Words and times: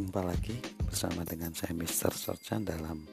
Jumpa 0.00 0.24
lagi 0.24 0.56
bersama 0.80 1.28
dengan 1.28 1.52
saya 1.52 1.76
Mr. 1.76 2.08
Sorchan 2.16 2.64
dalam 2.64 3.04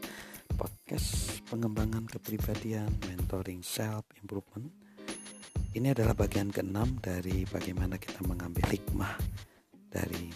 podcast 0.56 1.36
pengembangan 1.52 2.08
kepribadian 2.08 2.88
mentoring 3.04 3.60
self 3.60 4.08
improvement. 4.24 4.72
Ini 5.76 5.92
adalah 5.92 6.16
bagian 6.16 6.48
keenam 6.48 6.96
dari 7.04 7.44
bagaimana 7.44 8.00
kita 8.00 8.24
mengambil 8.24 8.72
hikmah 8.72 9.20
dari 9.92 10.32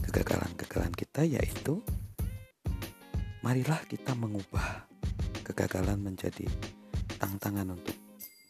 kegagalan-kegagalan 0.00 0.96
kita 0.96 1.28
yaitu 1.28 1.84
marilah 3.44 3.84
kita 3.84 4.16
mengubah 4.16 4.88
kegagalan 5.44 6.00
menjadi 6.00 6.48
tantangan 7.20 7.76
untuk 7.76 8.00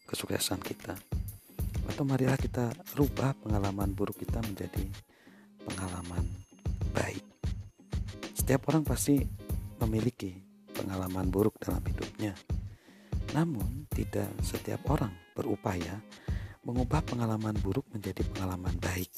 kesuksesan 0.07 0.63
kita. 0.63 0.95
Atau 1.91 2.07
marilah 2.07 2.39
kita 2.39 2.71
rubah 2.95 3.35
pengalaman 3.43 3.99
buruk 3.99 4.23
kita 4.23 4.39
menjadi 4.47 4.87
pengalaman 5.67 6.36
baik. 6.97 7.25
Setiap 8.33 8.73
orang 8.73 8.89
pasti 8.89 9.21
memiliki 9.85 10.33
pengalaman 10.73 11.29
buruk 11.29 11.61
dalam 11.61 11.85
hidupnya. 11.85 12.33
Namun, 13.37 13.85
tidak 13.93 14.33
setiap 14.41 14.89
orang 14.89 15.13
berupaya 15.37 16.01
mengubah 16.65 17.05
pengalaman 17.05 17.53
buruk 17.61 17.85
menjadi 17.93 18.25
pengalaman 18.33 18.73
baik. 18.81 19.13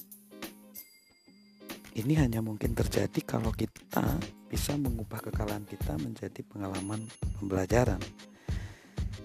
Ini 1.99 2.15
hanya 2.19 2.39
mungkin 2.43 2.79
terjadi 2.79 3.19
kalau 3.27 3.51
kita 3.51 4.05
bisa 4.47 4.75
mengubah 4.79 5.19
kekalahan 5.19 5.67
kita 5.67 5.99
menjadi 5.99 6.41
pengalaman 6.47 7.03
pembelajaran. 7.39 7.99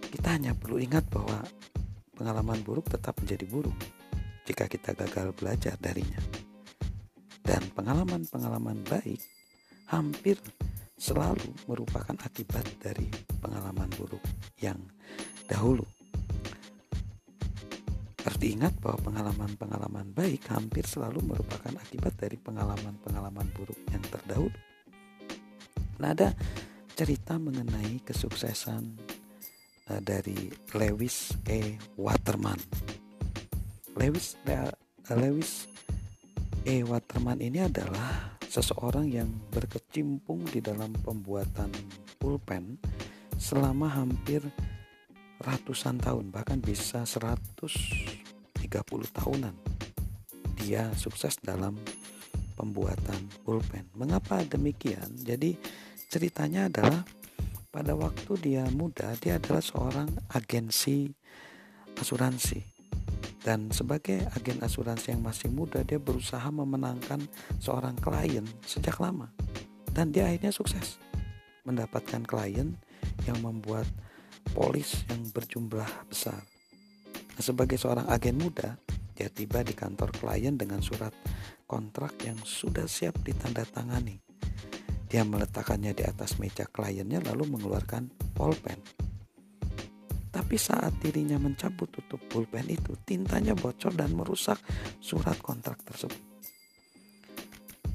Kita 0.10 0.34
hanya 0.34 0.58
perlu 0.58 0.82
ingat 0.82 1.06
bahwa 1.10 1.42
pengalaman 2.18 2.62
buruk 2.66 2.90
tetap 2.90 3.18
menjadi 3.22 3.46
buruk 3.46 3.78
jika 4.46 4.66
kita 4.68 4.98
gagal 4.98 5.32
belajar 5.38 5.78
darinya. 5.78 6.43
Dan 7.44 7.62
pengalaman-pengalaman 7.76 8.88
baik 8.88 9.20
hampir 9.92 10.40
selalu 10.96 11.52
merupakan 11.68 12.16
akibat 12.24 12.64
dari 12.80 13.12
pengalaman 13.44 13.92
buruk 14.00 14.24
yang 14.64 14.80
dahulu. 15.52 15.84
Harus 18.24 18.40
diingat 18.40 18.72
bahwa 18.80 19.12
pengalaman-pengalaman 19.12 20.16
baik 20.16 20.48
hampir 20.48 20.88
selalu 20.88 21.20
merupakan 21.28 21.76
akibat 21.76 22.16
dari 22.16 22.40
pengalaman-pengalaman 22.40 23.52
buruk 23.52 23.76
yang 23.92 24.00
terdahulu. 24.08 24.56
Nah, 26.00 26.16
ada 26.16 26.32
cerita 26.96 27.36
mengenai 27.36 28.00
kesuksesan 28.08 28.96
uh, 29.92 30.00
dari 30.00 30.48
Lewis 30.72 31.36
E. 31.44 31.76
Waterman. 32.00 32.64
Lewis 34.00 34.40
uh, 34.48 34.72
Lewis 35.20 35.68
E. 36.64 36.80
Waterman 36.80 37.44
ini 37.44 37.60
adalah 37.60 38.40
seseorang 38.48 39.12
yang 39.12 39.28
berkecimpung 39.52 40.48
di 40.48 40.64
dalam 40.64 40.96
pembuatan 40.96 41.68
pulpen 42.16 42.80
selama 43.36 43.92
hampir 43.92 44.40
ratusan 45.44 46.00
tahun 46.00 46.32
bahkan 46.32 46.64
bisa 46.64 47.04
130 47.04 48.64
tahunan. 49.12 49.56
Dia 50.64 50.88
sukses 50.96 51.36
dalam 51.44 51.76
pembuatan 52.56 53.28
pulpen. 53.44 53.92
Mengapa 54.00 54.40
demikian? 54.48 55.20
Jadi 55.20 55.60
ceritanya 56.08 56.72
adalah 56.72 57.04
pada 57.76 57.92
waktu 57.92 58.40
dia 58.40 58.64
muda 58.72 59.12
dia 59.20 59.36
adalah 59.36 59.60
seorang 59.60 60.08
agensi 60.32 61.12
asuransi 62.00 62.73
dan 63.44 63.68
sebagai 63.76 64.24
agen 64.40 64.64
asuransi 64.64 65.12
yang 65.12 65.22
masih 65.28 65.52
muda, 65.52 65.84
dia 65.84 66.00
berusaha 66.00 66.48
memenangkan 66.48 67.20
seorang 67.60 67.92
klien 68.00 68.48
sejak 68.64 69.04
lama. 69.04 69.28
Dan 69.92 70.16
dia 70.16 70.32
akhirnya 70.32 70.56
sukses 70.56 70.96
mendapatkan 71.68 72.24
klien 72.24 72.72
yang 73.28 73.38
membuat 73.44 73.84
polis 74.56 75.04
yang 75.12 75.28
berjumlah 75.36 76.08
besar. 76.08 76.40
Nah, 77.36 77.44
sebagai 77.44 77.76
seorang 77.76 78.08
agen 78.08 78.40
muda, 78.40 78.80
dia 79.12 79.28
tiba 79.28 79.60
di 79.60 79.76
kantor 79.76 80.16
klien 80.16 80.56
dengan 80.56 80.80
surat 80.80 81.12
kontrak 81.68 82.16
yang 82.24 82.40
sudah 82.48 82.88
siap 82.88 83.20
ditandatangani. 83.28 84.24
Dia 85.12 85.28
meletakkannya 85.28 85.92
di 85.94 86.04
atas 86.08 86.40
meja 86.40 86.66
kliennya 86.66 87.22
lalu 87.22 87.46
mengeluarkan 87.54 88.10
pulpen 88.34 88.82
tapi 90.54 90.70
saat 90.70 90.94
dirinya 91.02 91.42
mencabut 91.42 91.90
tutup 91.90 92.22
pulpen 92.30 92.70
itu, 92.70 92.94
tintanya 93.10 93.58
bocor 93.58 93.90
dan 93.98 94.14
merusak 94.14 94.62
surat 95.02 95.34
kontrak 95.42 95.82
tersebut. 95.82 96.22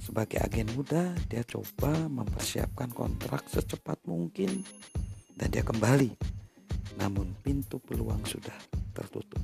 Sebagai 0.02 0.42
agen 0.42 0.66
muda, 0.74 1.14
dia 1.30 1.46
coba 1.46 2.10
mempersiapkan 2.10 2.90
kontrak 2.90 3.46
secepat 3.46 4.02
mungkin 4.10 4.66
dan 5.38 5.54
dia 5.54 5.62
kembali. 5.62 6.10
Namun 6.98 7.30
pintu 7.46 7.78
peluang 7.78 8.26
sudah 8.26 8.58
tertutup. 8.90 9.38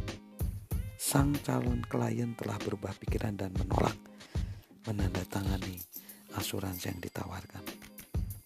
Sang 0.99 1.39
calon 1.47 1.87
klien 1.87 2.35
telah 2.35 2.59
berubah 2.67 2.99
pikiran 2.99 3.39
dan 3.39 3.55
menolak 3.55 3.95
menandatangani 4.91 5.79
asuransi 6.35 6.91
yang 6.91 6.99
ditawarkan. 6.99 7.63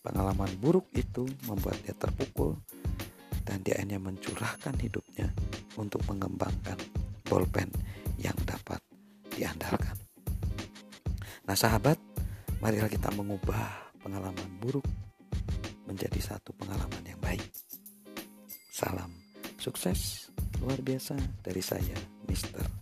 Pengalaman 0.05 0.53
buruk 0.61 0.93
itu 0.93 1.25
membuat 1.49 1.81
dia 1.89 1.97
terpukul 1.97 2.61
dan 3.49 3.65
dia 3.65 3.81
hanya 3.81 3.97
mencurahkan 3.97 4.77
hidupnya 4.77 5.33
untuk 5.81 6.05
mengembangkan 6.05 6.77
bolpen 7.25 7.73
yang 8.21 8.37
dapat 8.45 8.77
diandalkan. 9.33 9.97
Nah, 11.49 11.57
sahabat, 11.57 11.97
marilah 12.61 12.93
kita 12.93 13.09
mengubah 13.17 13.97
pengalaman 14.05 14.51
buruk 14.61 14.85
menjadi 15.89 16.21
satu 16.21 16.53
pengalaman 16.53 17.01
yang 17.09 17.21
baik. 17.25 17.49
Salam 18.69 19.09
sukses 19.57 20.29
luar 20.61 20.85
biasa 20.85 21.17
dari 21.41 21.65
saya. 21.65 21.97
Sorchan. 22.29 22.78